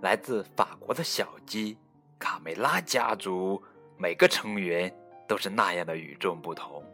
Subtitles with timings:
[0.00, 1.76] 来自法国的小鸡
[2.18, 3.60] 卡梅拉家族，
[3.96, 4.92] 每个成员
[5.26, 6.84] 都是那样的与众不同。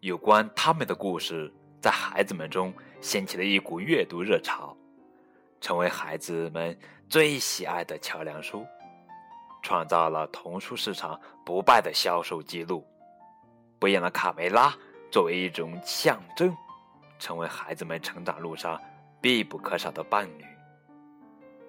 [0.00, 4.76] 有关他们的故事，在孩子们中掀起了一股阅读热潮，
[5.60, 6.78] 成为孩子们
[7.08, 8.64] 最喜爱的桥梁书，
[9.60, 12.86] 创造了童书市场不败的销售记录。
[13.80, 14.72] 不一样的卡梅拉
[15.10, 16.56] 作为一种象征，
[17.18, 18.80] 成为孩子们成长路上
[19.20, 20.44] 必不可少的伴侣。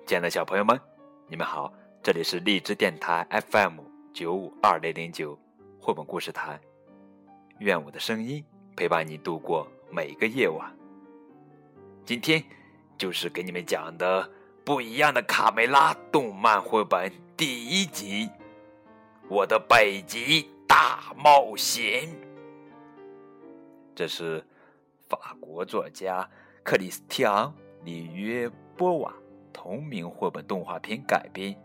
[0.09, 0.81] 亲爱的小朋友们，
[1.27, 3.77] 你们好，这里是荔枝电台 FM
[4.11, 5.37] 九五二零零九
[5.79, 6.59] 绘本故事台。
[7.59, 8.43] 愿我的声音
[8.75, 10.75] 陪伴你度过每个夜晚。
[12.03, 12.43] 今天
[12.97, 14.27] 就是给你们讲的
[14.65, 18.25] 不一样的卡梅拉动漫绘本第一集
[19.27, 22.07] 《我的北极大冒险》。
[23.93, 24.43] 这是
[25.07, 26.27] 法国作家
[26.63, 27.53] 克里斯蒂昂·
[27.85, 29.13] 里约波瓦
[29.51, 31.55] 同名绘本动画片改编，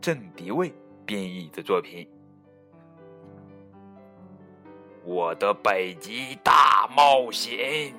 [0.00, 0.72] 郑迪卫
[1.04, 2.08] 编译的作品。
[5.04, 7.94] 我的北极大冒险，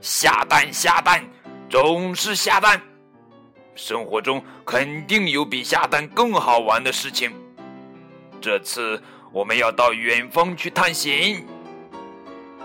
[0.00, 1.22] 下蛋下蛋，
[1.68, 2.80] 总是下蛋。
[3.74, 7.32] 生活中肯定有比下蛋更好玩的事情。
[8.40, 11.46] 这次我们要到远方去探险，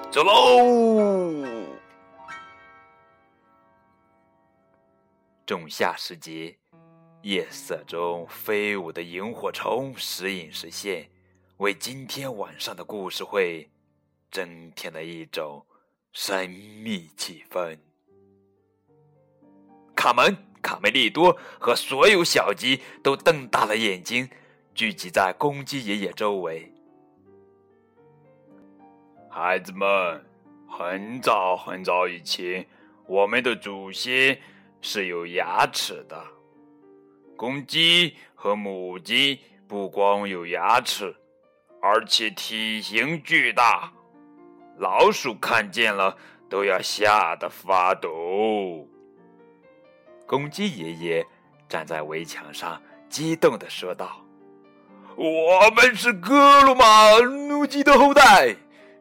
[0.10, 1.57] 走喽！
[5.48, 6.54] 仲夏时节，
[7.22, 11.10] 夜色中飞舞的萤火虫时隐时现。
[11.60, 13.70] 为今天晚上的故事会
[14.30, 15.66] 增添了一种
[16.12, 17.80] 神秘气氛。
[19.96, 24.30] 卡门、卡梅利多和所有小鸡都瞪大了眼睛，
[24.76, 26.70] 聚集在公鸡爷爷周围。
[29.30, 30.26] 孩子们，
[30.68, 32.68] 很早很早以前，
[33.08, 34.38] 我们的祖先
[34.82, 36.22] 是有牙齿的。
[37.36, 41.16] 公鸡和母鸡不光有牙齿。
[41.80, 43.94] 而且体型巨大，
[44.80, 46.18] 老鼠看见了
[46.50, 48.90] 都要吓得发抖。
[50.26, 51.26] 公鸡爷爷
[51.70, 54.26] 站在围墙上，激动的说道
[55.16, 58.56] ：“我们是格鲁马努基的后代，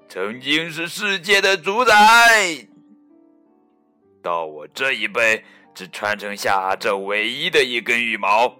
[0.06, 2.68] 曾经是世界的主宰。
[4.26, 8.52] 到我这一辈，只传承下这唯一的一根羽毛。”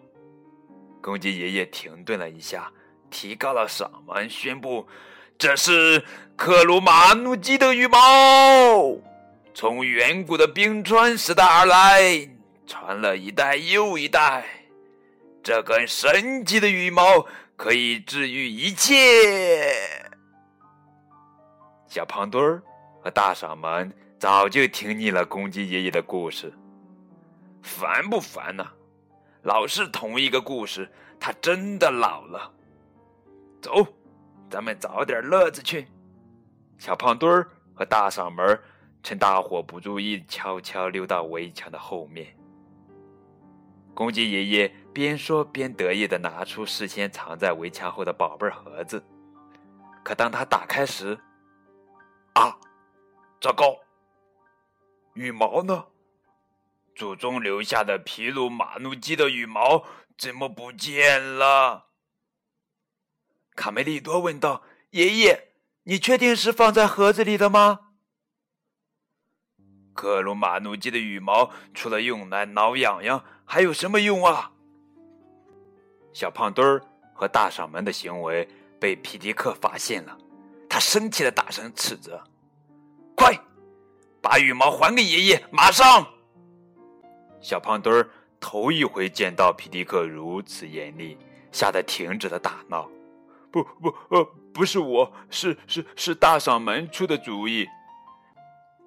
[1.02, 2.70] 公鸡爷爷停顿了一下。
[3.08, 4.86] 提高了嗓门，宣布
[5.38, 6.04] ：“这是
[6.36, 7.98] 克鲁马努基的羽毛，
[9.54, 12.28] 从远古的冰川时代而来，
[12.66, 14.44] 传了一代又一代。
[15.42, 17.24] 这根神奇的羽毛
[17.56, 19.72] 可以治愈一切。”
[21.86, 22.62] 小胖墩儿
[23.00, 26.52] 和大嗓门早就听腻了公鸡爷爷的故事，
[27.62, 28.66] 烦不烦呢？
[29.42, 30.90] 老是同一个故事，
[31.20, 32.50] 他真的老了。
[33.60, 33.86] 走，
[34.48, 35.86] 咱们找点乐子去。
[36.78, 38.58] 小胖墩儿和大嗓门
[39.02, 42.34] 趁大伙不注意，悄悄溜到围墙的后面。
[43.94, 49.02] 公鸡爷爷边说边得意的拿出事先藏在围墙后的宝贝盒子。
[50.02, 51.18] 可当他打开时，
[52.34, 52.56] 啊，
[53.40, 53.76] 糟糕！
[55.16, 55.86] 羽毛呢？
[56.94, 59.84] 祖宗留下的皮鲁马努基的羽毛
[60.16, 61.86] 怎么不见了？
[63.54, 64.62] 卡梅利多问道
[64.92, 65.48] ：“爷爷，
[65.84, 67.80] 你确定是放在盒子里的吗？”
[69.94, 74.52] 克鲁马努基的羽毛除了用来挠痒痒，还有什么用啊？
[76.12, 76.82] 小胖墩儿
[77.14, 78.46] 和大嗓门的行为
[78.78, 80.18] 被皮迪克发现了，
[80.68, 82.22] 他生气的大声斥责
[83.16, 83.34] ：“快，
[84.26, 85.44] 把羽毛还给爷爷！
[85.52, 86.04] 马上！”
[87.40, 88.10] 小胖墩儿
[88.40, 91.16] 头一回见到皮迪克如此严厉，
[91.52, 92.88] 吓得停止了打闹。
[93.52, 97.68] 不不呃，不是我，是是是大嗓门出的主意。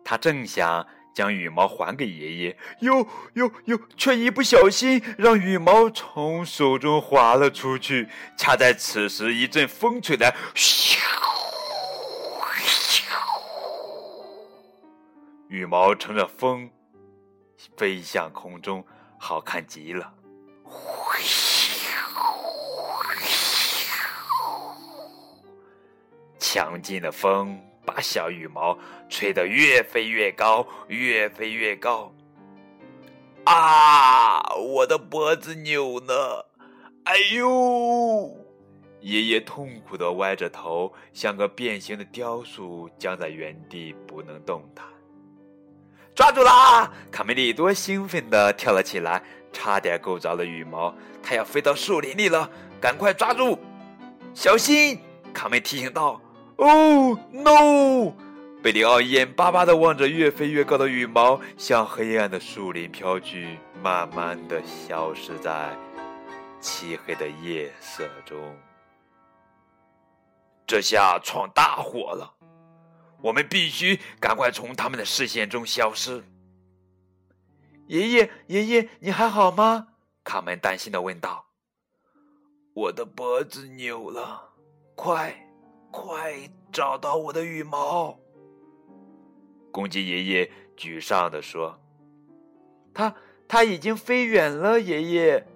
[0.03, 8.09] 他正想将羽毛还给爷爷，哟哟哟，却一不小心让羽毛从手中滑了出去。
[8.38, 11.00] 恰在此时，一阵风吹来，咻，
[15.50, 16.69] 羽毛乘着风
[17.75, 18.86] 飞向空中，
[19.18, 20.13] 好看极了。
[26.38, 28.78] 强劲的风把小羽毛
[29.10, 32.13] 吹得越飞越高，越飞越高。
[33.45, 34.54] 啊！
[34.54, 36.48] 我的脖子扭了！
[37.06, 38.38] 哎呦！
[39.02, 44.86] 爷爷痛苦的歪着头，像个变形的雕塑，僵在原地不能动弹。
[46.19, 46.92] 抓住啦！
[47.10, 49.24] 卡梅利多兴奋地跳了起来，
[49.54, 50.94] 差点够着了羽毛。
[51.24, 52.50] 他要飞到树林里了，
[52.81, 53.57] 赶快抓住！
[54.33, 55.00] 小心！
[55.33, 56.19] 卡梅提醒道。
[56.57, 58.12] 哦，no！
[58.62, 65.69] 贝里奥眼巴巴地望着越飞越高的羽毛，向黑暗的树林飘去，慢慢地消失在
[66.60, 68.38] 漆黑的夜色中。
[70.68, 72.38] 这下闯大祸了！
[73.21, 76.24] 我们必须赶快从他们的视线中消失。
[77.88, 79.88] 爷爷，爷爷，你还好吗？
[80.24, 81.48] 卡门担心的问道。
[82.74, 84.54] 我的脖子扭了，
[84.95, 85.45] 快！
[85.92, 86.36] 快
[86.71, 88.19] 找到我的羽毛！
[89.71, 91.80] 公鸡爷爷沮丧的说
[92.94, 93.16] ：“他
[93.48, 95.48] 他已经飞远了。”爷爷，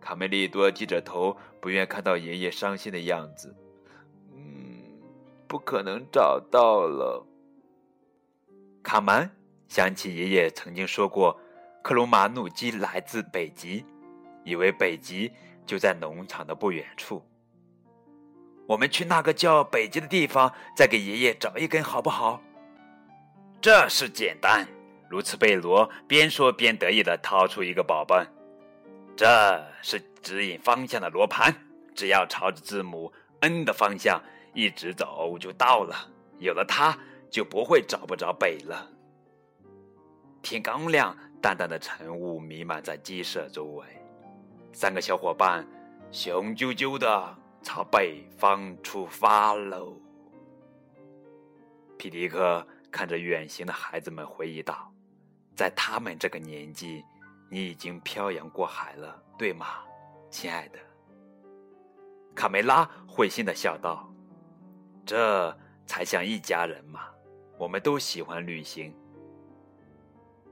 [0.00, 3.54] 卡梅利多低着头，不愿看到爷爷伤心的样子。
[5.48, 7.26] 不可能找到了。
[8.82, 9.30] 卡门
[9.68, 11.38] 想起爷爷曾经说过，
[11.82, 13.84] 克鲁马努鸡来自北极，
[14.44, 15.32] 以为北极
[15.64, 17.22] 就在农场的不远处。
[18.66, 22.42] 我们去那个叫北极的地方，再给爷爷找一根，好不好？
[23.60, 24.66] 这是简单。
[25.08, 28.26] 卢茨贝罗边说边得意地掏出一个宝贝，
[29.16, 31.54] 这是指引方向的罗盘，
[31.94, 34.20] 只要朝着字母 N 的方向
[34.56, 35.94] 一直走，就到了。
[36.38, 36.98] 有了它，
[37.30, 38.90] 就不会找不着北了。
[40.42, 43.84] 天刚亮，淡淡的晨雾弥漫在鸡舍周围，
[44.72, 45.64] 三个小伙伴
[46.10, 47.36] 雄赳赳的。
[47.62, 50.00] 朝北方出发喽！
[51.98, 54.88] 皮迪克看着远行的孩子们，回忆道
[55.56, 57.04] ：“在他们这个年纪，
[57.50, 59.66] 你已经漂洋过海了，对吗，
[60.30, 60.78] 亲爱的？”
[62.36, 64.08] 卡梅拉会心的笑道
[65.06, 65.56] ：“这
[65.86, 67.06] 才像一家人嘛！
[67.56, 68.92] 我们都喜欢旅行。”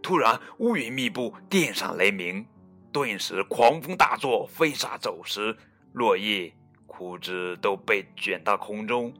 [0.00, 2.46] 突然，乌云密布，电闪雷鸣，
[2.92, 5.56] 顿时狂风大作，飞沙走石，
[5.92, 6.52] 落叶。
[6.86, 9.12] 枯枝都被卷到空中，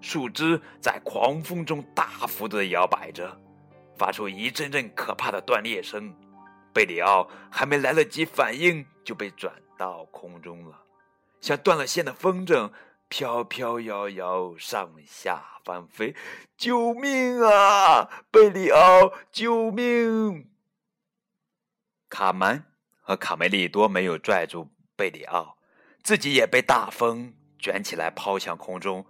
[0.00, 3.38] 树枝在狂风中大幅度的摇摆着，
[3.98, 6.10] 发出一阵阵可怕的断裂声。
[6.72, 10.80] 贝里奥还没来得及反应，就被转到空中了，
[11.42, 12.70] 像断了线的风筝，
[13.10, 16.14] 飘飘摇摇，上下翻飞。
[16.56, 19.12] 救命啊，贝里奥！
[19.32, 20.48] 救命！
[22.08, 22.64] 卡门
[23.00, 25.58] 和卡梅利多没有拽住贝里奥。
[26.04, 29.04] 自己也被大风卷起来，抛向空中，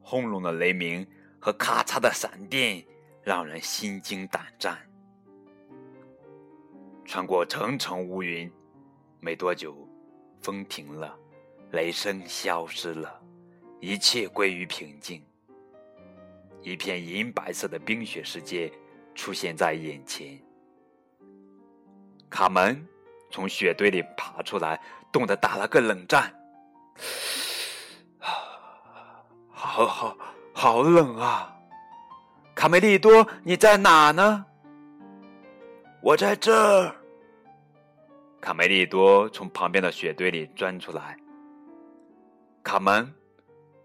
[0.00, 1.06] 轰隆的雷鸣
[1.40, 2.84] 和咔嚓的闪电
[3.22, 4.76] 让人心惊胆战。
[7.04, 8.50] 穿过层层乌云，
[9.20, 9.88] 没多久，
[10.42, 11.16] 风停了，
[11.70, 13.22] 雷声消失了，
[13.84, 15.22] 一切归于平静。
[16.62, 18.72] 一片银白色的冰雪世界
[19.14, 20.40] 出现在眼前。
[22.30, 22.82] 卡门
[23.30, 24.80] 从雪堆里爬出来。
[25.12, 26.34] 冻得打了个冷战，
[29.48, 30.18] 好好
[30.52, 31.56] 好冷啊！
[32.52, 34.44] 卡梅利多，你在哪呢？
[36.00, 36.96] 我在这儿。
[38.40, 41.16] 卡梅利多从旁边的雪堆里钻出来。
[42.64, 43.14] 卡门，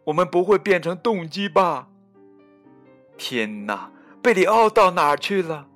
[0.09, 1.87] 我们不会变成冻鸡吧？
[3.15, 3.91] 天哪，
[4.23, 5.67] 贝里奥到哪儿去了？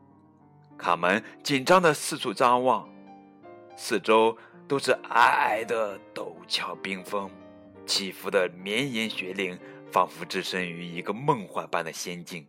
[0.75, 2.89] 卡门紧张的四处张望，
[3.75, 4.35] 四周。
[4.65, 7.29] 都是皑皑的陡峭冰峰，
[7.85, 9.59] 起伏的绵延雪岭，
[9.91, 12.47] 仿佛置身于一个梦幻般的仙境。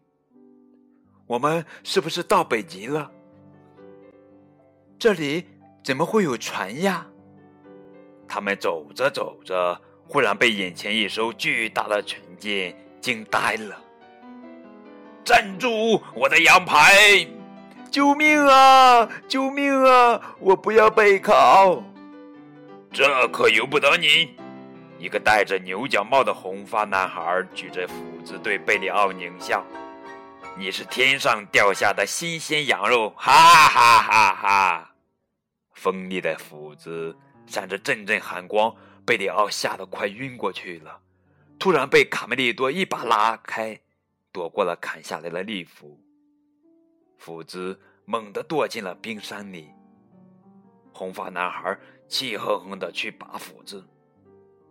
[1.26, 3.10] 我们是不是到北极了？
[4.96, 5.44] 这里
[5.82, 7.04] 怎么会有船呀？
[8.28, 13.80] 他们走着走着，忽然被眼前一艘巨大的船舰惊呆了。
[15.24, 16.00] 站住！
[16.14, 17.26] 我的羊排！
[17.90, 19.08] 救命啊！
[19.26, 20.20] 救命啊！
[20.38, 21.82] 我不要被烤！
[22.92, 24.36] 这可由不得你！
[24.98, 27.94] 一个戴着牛角帽的红发男孩举着斧
[28.24, 29.64] 子对贝里奥狞笑
[30.56, 34.90] ：“你是天上掉下的新鲜羊肉！”哈哈哈哈！
[35.72, 38.74] 锋利的斧子闪着阵阵寒光，
[39.06, 41.00] 贝里奥吓得快晕过去了。
[41.58, 43.80] 突然被卡梅利多一把拉开，
[44.32, 46.00] 躲过了砍下来的利斧。
[47.18, 49.70] 斧子猛地剁进了冰山里。
[50.92, 51.78] 红发男孩。
[52.06, 53.82] 气哼哼的去拔斧子，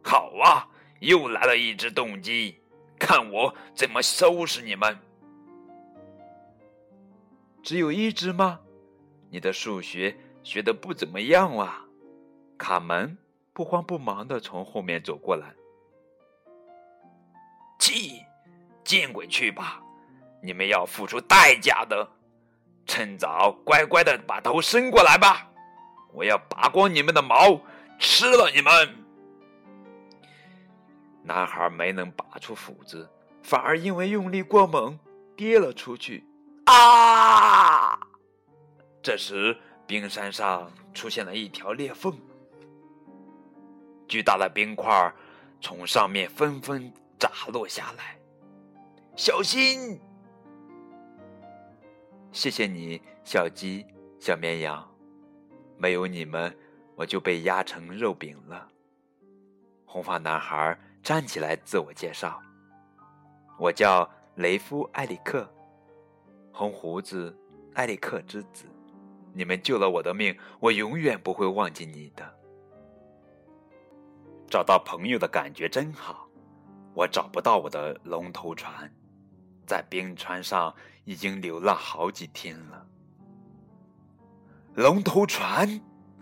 [0.04, 0.70] 好啊！
[1.00, 2.62] 又来了一只冻鸡，
[3.00, 4.98] 看我怎么收拾你们！
[7.64, 8.60] 只有一只吗？
[9.32, 11.84] 你的数学学的不怎么样啊！
[12.56, 13.18] 卡门
[13.54, 15.54] 不慌不忙的从后面走过来。
[17.80, 18.22] 气，
[18.84, 19.80] 见鬼去吧！
[20.42, 22.10] 你们要付出代价的！
[22.86, 25.50] 趁早乖乖的把头伸过来吧，
[26.12, 27.62] 我要拔光你们的毛，
[28.00, 28.72] 吃了你们。”
[31.24, 33.10] 男孩没能拔出斧子，
[33.42, 35.00] 反而因为用力过猛
[35.38, 36.26] 跌了出去。
[36.66, 38.00] 啊！
[39.02, 42.18] 这时，冰山上出现了一条裂缝，
[44.14, 45.12] 巨大的冰块
[45.60, 48.16] 从上面纷纷砸落下来。
[49.16, 50.00] 小心！
[52.32, 53.84] 谢谢你，小鸡、
[54.20, 54.88] 小绵羊，
[55.80, 56.56] 没有你们，
[56.96, 58.68] 我就被压成肉饼了。
[59.84, 60.78] 红发男孩。
[61.02, 62.40] 站起来，自我介绍。
[63.58, 65.52] 我叫雷夫·埃里克，
[66.54, 67.36] 红胡子
[67.74, 68.66] 埃里克之子。
[69.34, 72.43] 你们救了我的命，我永远不会忘记你的。
[74.54, 76.30] 找到朋友的感觉真好。
[76.94, 78.94] 我找不到我的龙头船，
[79.66, 82.86] 在冰川上已经流浪好几天了。
[84.76, 85.82] 龙头船。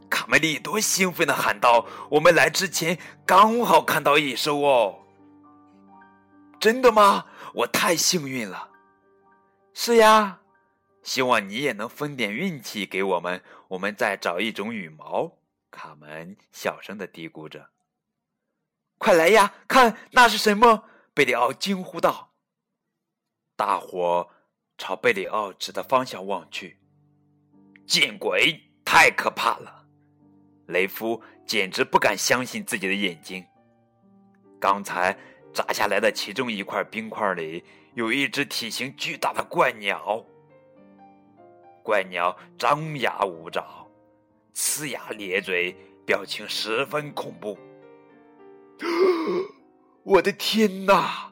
[0.09, 4.99] 卡梅利多兴奋的喊道：“我们来之前刚好看到一艘哦！
[6.57, 7.25] 真的吗？
[7.53, 8.69] 我太幸运了。
[9.73, 10.39] 是呀，
[11.03, 13.43] 希望你也能分点运气给我们。
[13.69, 15.33] 我们再找一种羽毛。”
[15.69, 17.69] 卡门小声的嘀咕着。
[19.01, 22.33] “快来呀，看那是什么？”贝里奥惊呼道。
[23.55, 24.29] 大伙
[24.77, 26.77] 朝贝里奥指的方向望去，
[27.87, 28.61] 见鬼！
[28.85, 29.87] 太可怕了！
[30.67, 33.43] 雷夫简直不敢相信自己的眼睛。
[34.59, 35.17] 刚才
[35.51, 37.63] 砸下来的其中一块冰块里，
[37.95, 40.23] 有一只体型巨大的怪鸟。
[41.81, 43.87] 怪鸟张牙舞爪，
[44.53, 47.57] 呲牙咧嘴，表情十分恐怖。
[50.03, 51.31] 我的天哪！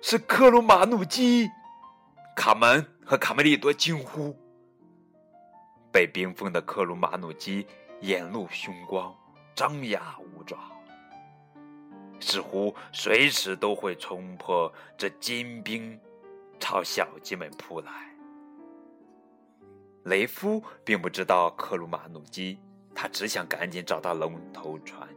[0.00, 1.50] 是克鲁马努基！
[2.36, 4.36] 卡门和卡梅利多惊呼。
[5.92, 7.66] 被冰封的克鲁马努基。
[8.00, 9.16] 眼露凶光，
[9.54, 10.58] 张牙舞爪，
[12.20, 15.98] 似乎随时都会冲破这金冰，
[16.60, 17.90] 朝小鸡们扑来。
[20.02, 22.58] 雷夫并不知道克鲁马努基，
[22.94, 25.08] 他只想赶紧找到龙头船。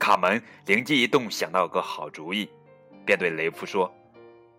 [0.00, 2.48] 卡门灵机一动，想到个好主意，
[3.04, 3.92] 便对雷夫说：“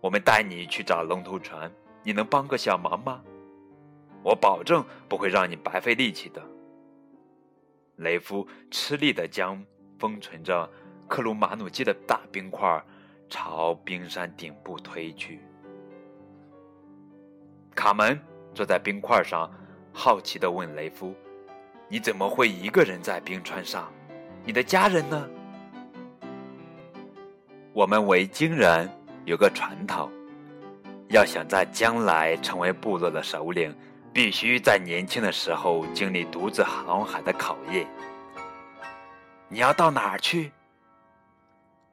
[0.00, 1.70] 我们带你去找龙头船，
[2.04, 3.20] 你能帮个小忙吗？
[4.22, 6.40] 我保证不会让你白费力气的。”
[7.98, 9.60] 雷夫吃力地将
[9.98, 10.70] 封存着
[11.08, 12.80] 克鲁马努基的大冰块
[13.28, 15.40] 朝冰山顶部推去。
[17.74, 18.16] 卡门
[18.54, 19.52] 坐在冰块上，
[19.92, 21.12] 好奇地问雷夫
[21.90, 23.92] ：“你怎么会一个人在冰川上？
[24.44, 25.28] 你的家人呢？”
[27.72, 28.90] 我们维京人
[29.24, 30.10] 有个传统，
[31.08, 33.74] 要想在将来成为部落的首领。
[34.14, 37.88] 必须在年轻的时候经历独自航海的考验。
[39.48, 40.52] 你要到哪儿去？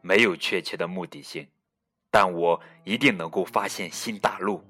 [0.01, 1.47] 没有确切的目的性，
[2.11, 4.61] 但我一定能够发现新大陆。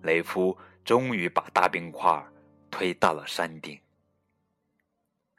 [0.00, 2.20] 雷夫终于把大冰块
[2.72, 3.78] 推到了山顶。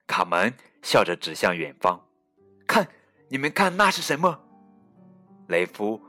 [0.07, 1.99] 卡门笑着指向远方
[2.67, 2.87] ：“看，
[3.27, 4.39] 你们看，那是什么？”
[5.49, 5.99] 雷夫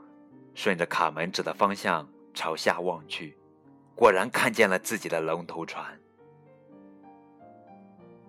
[0.53, 3.35] 顺着卡门指的方向朝下望去。
[3.95, 5.97] 果然看见了自己的龙头船，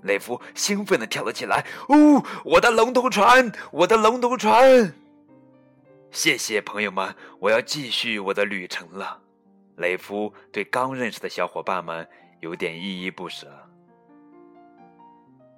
[0.03, 1.67] 雷夫兴奋的跳了起来。
[1.89, 4.95] 哦，我的龙头船，我的龙头船！
[6.13, 9.21] 谢谢朋友们，我要继续我的旅程了。
[9.79, 12.09] 雷夫对刚认识的小伙伴们
[12.41, 13.53] 有点依依不舍。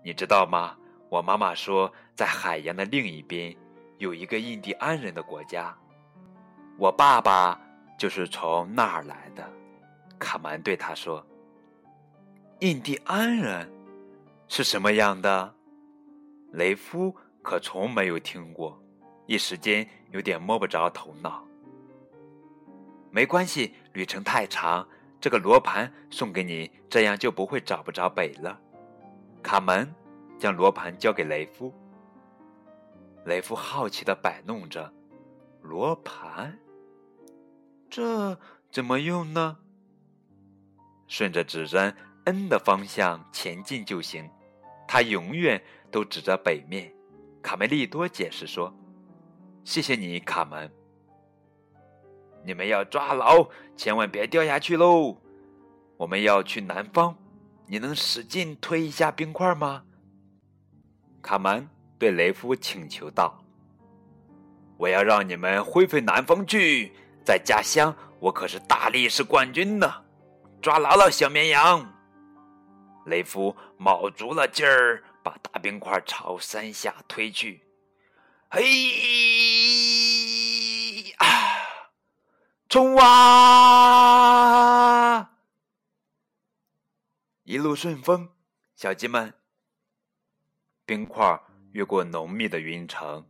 [0.02, 0.76] 你知道吗？
[1.11, 3.57] 我妈妈说，在海洋的另一边
[3.97, 5.76] 有一个印第安人的国家，
[6.76, 7.59] 我爸爸
[7.99, 9.50] 就是从那儿来的。
[10.19, 11.25] 卡门对他说
[12.61, 13.71] ：“印第安人
[14.49, 15.55] 是什么样的？”
[16.52, 18.78] 雷夫可从没有听过，
[19.26, 21.45] 一时间有点摸不着头脑。
[23.11, 24.87] 没关系，旅程太长，
[25.21, 28.61] 这个罗盘送给你，这样就不会找不着北了。
[29.49, 29.90] 卡门
[30.38, 31.73] 将罗盘交给雷夫，
[33.25, 34.93] 雷夫好奇的摆弄着
[35.62, 36.59] 罗盘，
[37.88, 38.38] 这
[38.71, 39.57] 怎么用呢？
[41.07, 44.28] 顺着指针 N 的方向前进就行，
[44.87, 45.59] 他永远
[45.90, 46.93] 都指着北面。
[47.40, 48.71] 卡梅利多解释说
[49.64, 50.71] ：“谢谢你，卡门。
[52.45, 55.17] 你们要抓牢，千万别掉下去喽！
[55.97, 57.17] 我们要去南方，
[57.69, 59.85] 你能使劲推一下冰块吗？”
[61.23, 63.45] 卡门对雷夫请求道
[64.77, 66.93] ：“我要让你们灰飞南方去，
[67.25, 70.03] 在家乡我可是大力士冠军呢。”
[70.61, 71.89] 抓牢了小绵羊！
[73.07, 77.63] 雷夫卯足了劲儿，把大冰块朝山下推去。
[78.51, 78.65] 嘿
[81.19, 81.27] 啊！
[82.69, 84.38] 冲啊！
[87.50, 88.28] 一路顺风，
[88.76, 89.33] 小鸡们。
[90.85, 91.40] 冰块
[91.73, 93.25] 越过浓密的云层，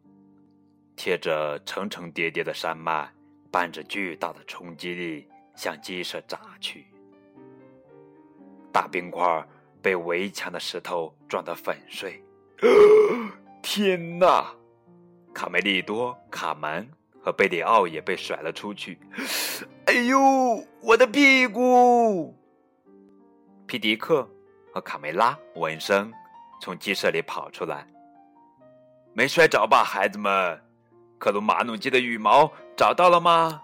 [0.96, 3.08] 贴着层层叠叠的山脉，
[3.48, 6.88] 伴着巨大的冲击力向鸡舍砸去。
[8.72, 9.46] 大冰块
[9.80, 12.20] 被围墙的石头撞得粉碎。
[13.62, 14.52] 天哪！
[15.32, 16.90] 卡梅利多、卡门
[17.22, 18.98] 和贝里奥也被甩了出去。
[19.86, 20.18] 哎呦，
[20.82, 22.34] 我的屁股！
[23.68, 24.26] 皮迪克
[24.72, 26.10] 和卡梅拉闻声
[26.58, 27.86] 从鸡舍里跑出来。
[29.12, 30.58] 没摔着吧，孩子们？
[31.18, 33.60] 克鲁马努鸡的羽毛找到了吗？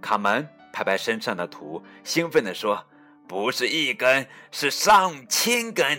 [0.00, 2.84] 卡门拍拍身上的土，兴奋地说
[3.28, 5.96] ：“不是一根，是上千根。”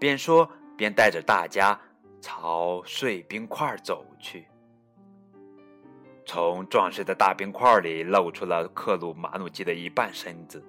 [0.00, 1.78] 边说边带着大家
[2.22, 4.46] 朝碎冰块走去。
[6.24, 10.64] 从撞碎的大冰块里露出了克鲁马努鸡的一半身子。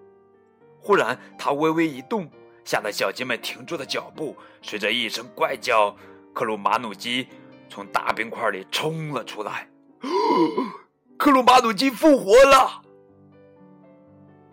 [0.79, 2.29] 忽然，他微微一动，
[2.63, 4.35] 吓得小鸡们停住了脚步。
[4.61, 5.95] 随着一声怪叫，
[6.33, 7.27] 克鲁马努鸡
[7.69, 9.67] 从大冰块里冲了出来。
[11.17, 12.83] 克鲁马努鸡复活了！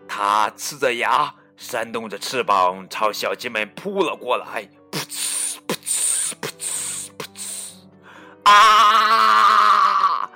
[0.07, 4.67] 它呲着牙，扇动着翅膀，朝小鸡们扑了过来。
[4.91, 8.51] 噗呲，噗呲，噗呲，噗呲！
[8.51, 10.29] 啊！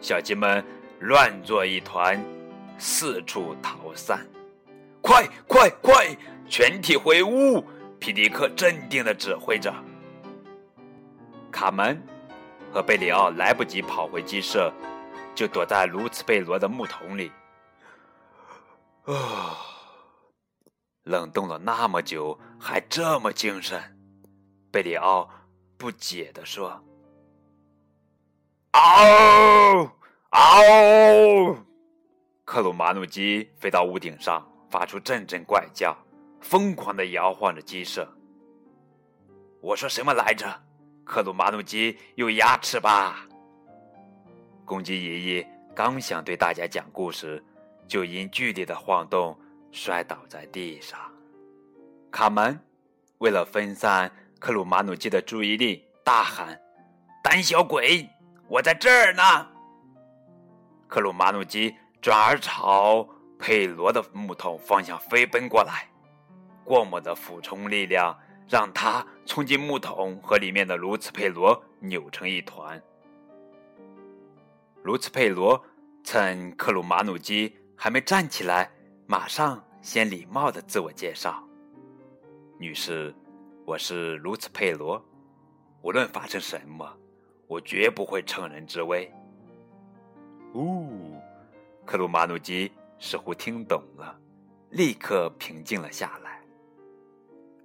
[0.00, 0.64] 小鸡们
[1.00, 2.22] 乱作一团，
[2.78, 4.26] 四处逃散。
[5.04, 6.16] 快快快！
[6.48, 7.62] 全体回屋！
[8.00, 9.70] 皮迪克镇定的指挥着。
[11.52, 12.02] 卡门
[12.72, 14.72] 和贝里奥来不及跑回鸡舍，
[15.34, 17.30] 就躲在卢茨贝罗的木桶里。
[19.04, 19.58] 啊！
[21.02, 23.78] 冷冻了那么久，还这么精神？
[24.72, 25.28] 贝里奥
[25.76, 26.82] 不解的说
[28.72, 29.90] ：“嗷
[30.30, 31.56] 嗷！”
[32.46, 34.50] 克鲁马努基飞到屋顶上。
[34.74, 35.96] 发出阵阵怪叫，
[36.40, 38.12] 疯狂的摇晃着鸡舍。
[39.60, 40.52] 我说什么来着？
[41.04, 43.24] 克鲁马努鸡有牙齿吧？
[44.64, 47.40] 公鸡爷爷刚想对大家讲故事，
[47.86, 49.38] 就因剧烈的晃动
[49.70, 50.98] 摔倒在地上。
[52.10, 52.58] 卡门
[53.18, 54.10] 为了分散
[54.40, 56.60] 克鲁马努鸡的注意力，大喊
[57.22, 58.10] ：“胆小鬼，
[58.48, 59.22] 我在这儿呢！”
[60.90, 63.08] 克鲁马努鸡转而朝。
[63.38, 65.88] 佩罗的木桶方向飞奔过来，
[66.64, 68.18] 过猛的俯冲力量
[68.48, 72.82] 让他冲进木桶，和里面的卢茨佩罗扭成一团。
[74.82, 75.62] 卢茨佩罗
[76.02, 78.70] 趁克鲁马努基还没站起来，
[79.06, 81.42] 马上先礼貌的自我介绍
[82.58, 83.14] ：“女士，
[83.64, 85.02] 我是卢茨佩罗，
[85.82, 86.86] 无论发生什么，
[87.46, 89.12] 我绝不会乘人之危。”
[90.52, 90.86] 哦，
[91.84, 92.70] 克鲁马努基。
[92.98, 94.18] 似乎听懂了，
[94.70, 96.40] 立刻平静了下来。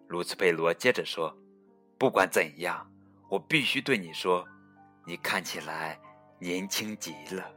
[0.07, 1.35] 卢茨佩罗接着说
[1.97, 2.85] ：“不管怎样，
[3.29, 4.45] 我必须对你说，
[5.05, 5.99] 你看起来
[6.39, 7.51] 年轻极了。”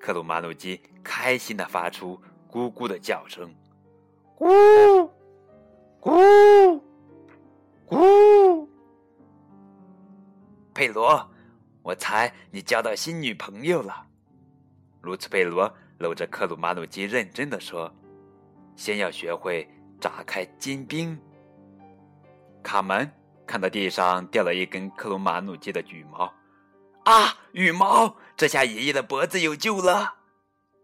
[0.00, 3.54] 克鲁马努基开心的发出咕咕的叫声
[4.38, 5.10] ：“咕
[6.00, 6.80] 咕
[7.86, 8.66] 咕！”
[10.74, 11.30] 佩罗，
[11.82, 14.06] 我猜你交到新女朋友了。
[15.02, 15.72] 卢茨佩罗。
[16.00, 17.94] 搂着克鲁马努基，认真的说
[18.74, 19.68] ：“先要学会
[20.00, 21.16] 炸开金冰。”
[22.64, 23.08] 卡门
[23.46, 26.34] 看到地上掉了一根克鲁马努基的羽毛，
[27.04, 28.16] 啊，羽毛！
[28.34, 30.16] 这下爷爷的脖子有救了。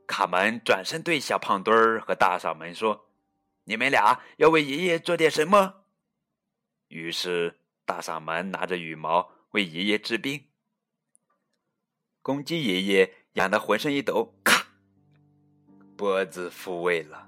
[0.06, 3.08] 卡门转身对小胖墩儿和大嗓门说
[3.64, 5.76] ：“你们俩要为爷爷做点什么？”
[6.88, 10.44] 于是大嗓门拿着羽毛为爷爷治病。
[12.20, 14.55] 公鸡爷爷痒得浑身一抖，咔。
[15.96, 17.26] 脖子复位了，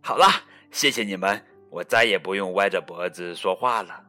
[0.00, 0.26] 好了，
[0.70, 4.02] 谢谢你们，我再也不用歪着脖子说话了。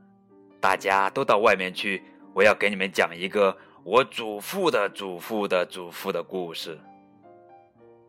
[0.61, 2.01] 大家都到外面去，
[2.33, 6.79] 我要给你们讲一个我祖父的祖父的祖父的故事。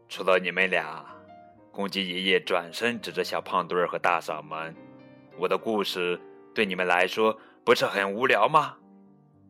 [0.09, 1.05] 除了你们俩，
[1.73, 4.73] 公鸡爷爷转身指着小胖墩儿和大嗓门
[5.37, 6.19] ：“我的故事
[6.55, 8.77] 对你们来说不是很无聊吗？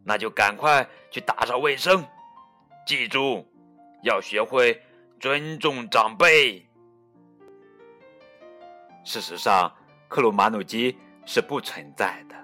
[0.04, 2.02] 那就赶快去打扫卫生，
[2.86, 3.46] 记住，
[4.02, 4.80] 要学会。”
[5.20, 6.64] 尊重长辈。
[9.02, 9.74] 事实上，
[10.06, 12.36] 克鲁马努基是不存在的，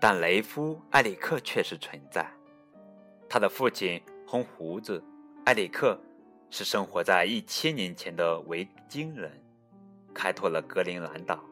[0.00, 2.24] 但雷夫埃里克确实存在。
[3.28, 5.02] 他的父亲红胡子，
[5.46, 5.98] 埃里克
[6.50, 9.32] 是生活在一千年前的维京人，
[10.14, 11.42] 开拓了格陵兰岛。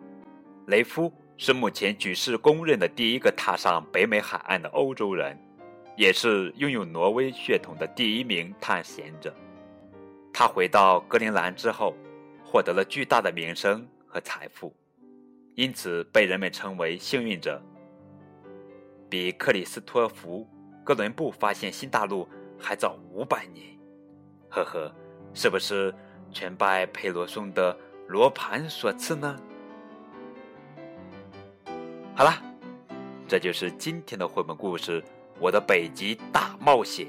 [0.66, 5.36] 雷夫是目前举世公认的第一个踏上北美海岸的欧洲人，
[5.96, 9.34] 也是拥有挪威血统的第一名探险者。
[10.32, 11.94] 他回到格陵兰之后，
[12.44, 14.74] 获得了巨大的名声和财富，
[15.54, 17.60] 因此被人们称为幸运者。
[19.08, 20.48] 比克里斯托弗·
[20.84, 23.66] 哥伦布发现新大陆还早五百年。
[24.48, 24.94] 呵呵，
[25.34, 25.94] 是不是
[26.32, 27.76] 全拜佩罗松的
[28.08, 29.36] 罗盘所赐呢？
[32.14, 32.32] 好了，
[33.26, 35.02] 这就是今天的绘本故事
[35.38, 37.06] 《我的北极大冒险》。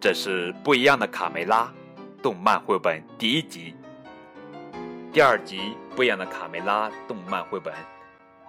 [0.00, 1.72] 这是不一样的卡梅拉
[2.22, 3.74] 动漫绘本第一集，
[5.12, 7.74] 第二集不一样的卡梅拉动漫绘本。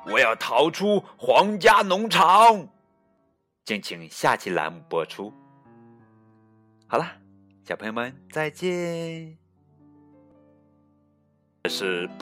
[0.06, 2.68] 我要逃出皇家农场，
[3.66, 5.34] 敬请下期栏目播出。
[6.88, 7.06] 好了。
[7.64, 9.38] 小朋友们，再见。
[11.64, 12.14] 这是不。